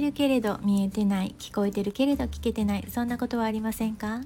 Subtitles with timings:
[0.00, 4.22] てるけれど見えてない聞こえてるけれど聞けてないそんなことはありませんか？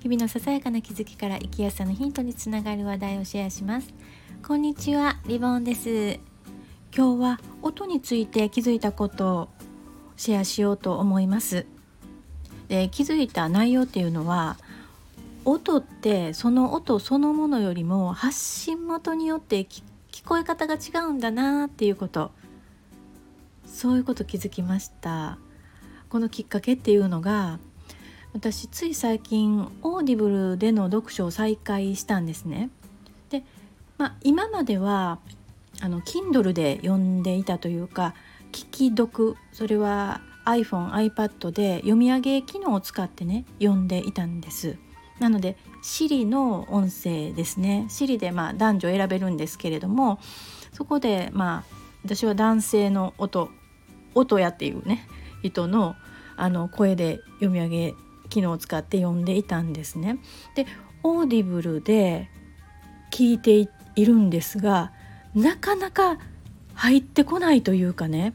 [0.00, 3.94] 日々のささやかな気づきから生きやすさのヒントにつながる話題をシェアします。
[4.44, 6.18] こんにちはリボンです。
[6.92, 9.48] 今日は音について気づいたことを
[10.16, 11.66] シェアしようと思います。
[12.66, 14.56] で気づいた内容っていうのは
[15.44, 19.84] 音ってその音そのものよりも発信元によって聞
[20.26, 22.32] こえ方が違うんだなっていうこと。
[23.70, 25.38] そういうこと気づきました。
[26.08, 27.60] このきっかけっていうのが
[28.34, 32.70] 私つい最近 Audible での読書を再開したんですね。
[33.30, 33.44] で、
[33.96, 35.18] まあ、今までは
[35.80, 38.14] あの Kindle で読んでいたというか
[38.52, 44.76] 聞き読それは iPhone、iPad で読み上げ機能を使ってね読んでいたんです。
[45.20, 47.86] なので Siri の音声ですね。
[47.88, 50.18] Siri でまあ男女選べるんですけれども
[50.72, 53.50] そこでまあ私は男性の音
[54.14, 55.06] 音やっていうね
[55.42, 55.96] 人の
[56.36, 57.94] あの声で読み上げ
[58.30, 60.18] 機能を使って読んでいたんですね。
[60.54, 60.66] で
[61.02, 62.30] Audible で
[63.10, 64.92] 聞いているんですが
[65.34, 66.18] なかなか
[66.74, 68.34] 入ってこないというかね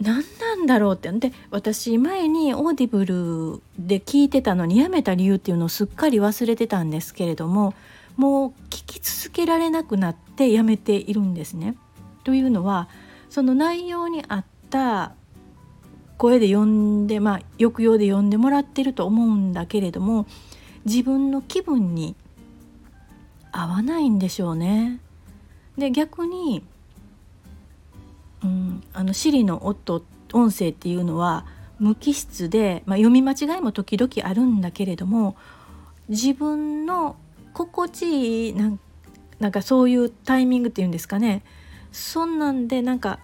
[0.00, 7.74] 何なんだろうってで私前に Audible で聞いてたのにやめた理由っていうのをすっかり忘れてたんですけれども
[8.16, 11.76] もう聞き続けられなくなってやめているんですね。
[12.24, 12.88] というのは
[13.30, 15.14] その内容に合った
[16.16, 20.26] 声で読んでまあ抑揚で読んでもらってると思うんだけれども
[20.84, 22.16] 自分の気分に
[23.52, 25.00] 合わないんでしょうね。
[25.76, 26.64] で逆に、
[28.42, 31.46] うん、あの Siri の音音声っていうのは
[31.78, 35.36] 無機質で、まあ、読み間違いも時々あるんだけれども
[36.08, 37.16] 自分の
[37.52, 38.80] 心地いいなん
[39.38, 41.44] なんかそういうタイミングっていうんですかね
[41.92, 43.20] そんなんでなんか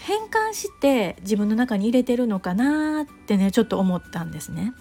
[0.00, 4.72] 変換して自分の中に入れてるのかなってねちょっと思ったんですね。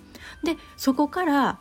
[0.43, 1.59] でそこから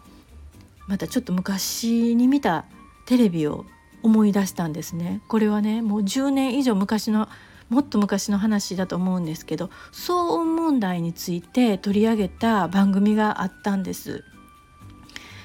[0.87, 2.67] またちょっと昔に見た
[3.07, 3.65] テレビを
[4.03, 5.23] 思い出したんですね。
[5.29, 7.29] これはねもう10年以上昔の
[7.71, 14.25] もっと昔の話だと思うんですけど騒音問題について取り上げた番組があったんです。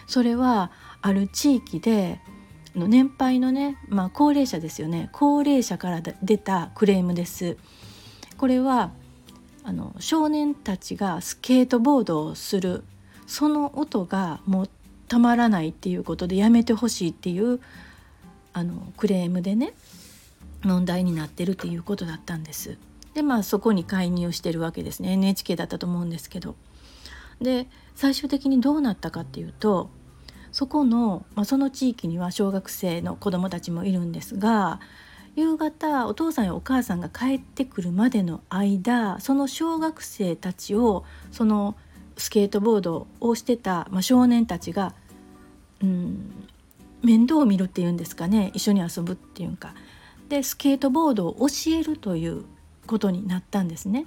[0.08, 0.72] それは
[1.02, 2.20] ある地域で
[2.76, 7.58] の年配のね、まあ、高齢者ですよね高齢者から出たクレームです。
[8.38, 8.92] これは
[9.64, 12.84] あの少年たちがスケートボードをする
[13.28, 14.70] その音がもう
[15.08, 17.60] たまらないっていうことでやめてほしいっていう
[18.54, 19.74] あのクレームでね
[20.64, 22.78] 問題になってるっていうことだったんです。
[23.14, 26.56] でまあそこに介入してるわけですね NHK だったと思うんですけど。
[27.42, 29.90] で最終的にどうなったかっていうと
[30.52, 34.80] そこの、まあ、その地域には小学生の子どもたちもいるんですが
[35.36, 41.76] 夕方お父さんやお母さんが帰ってくるまでの間その小学生たちをその
[42.18, 44.94] スケートボードをしてた、まあ、少年たちが、
[45.82, 46.48] うん、
[47.02, 49.74] 面倒を見るっていうんですかね一緒に遊ぶっていうか
[50.28, 52.44] でスケートボードを教えるという
[52.86, 54.06] ことになったんですね。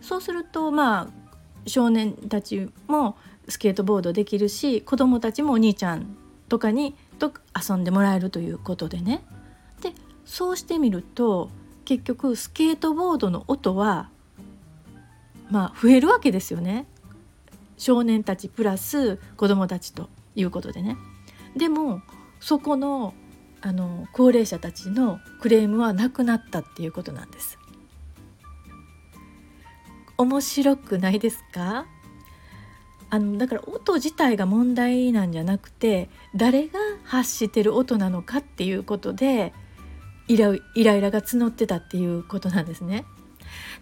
[0.00, 1.21] そうするとまあ
[1.66, 3.16] 少年たちも
[3.48, 6.16] スケートボードできるし子どもたちもお兄ちゃん
[6.48, 7.32] とかにと
[7.68, 9.22] 遊んでもらえるということでね
[9.80, 9.92] で
[10.24, 11.50] そうしてみると
[11.84, 14.10] 結局スケートボードの音は
[15.50, 16.86] まあ増えるわけですよね
[17.76, 20.96] 少年たちプラス子どもたちということでね。
[21.56, 22.00] でも
[22.40, 23.12] そこの
[23.60, 27.58] あの高齢者たちのクレームはなくなったっていうことなんです。
[30.18, 31.86] 面白くないですか？
[33.10, 39.52] あのだから音自体が問題なんじゃなくて誰が発してる音なのかっていうことで
[40.28, 43.04] イライラが募ってたっていうことなんですね。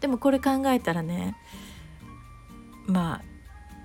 [0.01, 1.37] でもこれ考えたらね
[2.87, 3.21] ま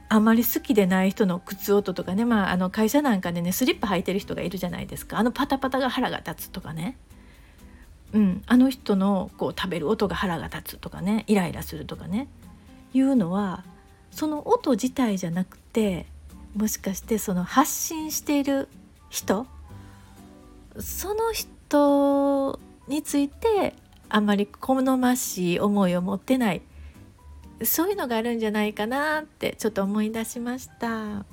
[0.10, 5.20] ああまり好きでない人の靴音とかね、まあ、あの会社なんかでねスリッパ履いてる人がいるじゃないですか。
[5.20, 6.98] あのパタパタが腹が立つとかね、
[8.14, 12.28] うん、あの人のこう食べる音が腹が立つとかねイライラするとかね
[12.94, 13.64] いうのは
[14.12, 16.06] その音自体じゃなくて
[16.56, 18.70] もしかしてその発信している
[19.10, 19.46] 人
[20.80, 23.76] その人について
[24.08, 26.62] あんまり好ましい思いを持ってない。
[27.64, 31.26] そういうのがあるんじゃないかなってちょっと思い出しました。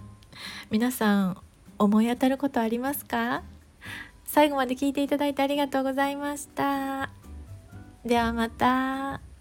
[0.71, 1.37] 皆さん
[1.79, 3.43] 思い当たることありますか？
[4.33, 7.11] 最後まで聞いていただいてありがとうございました
[8.03, 9.32] ではまた。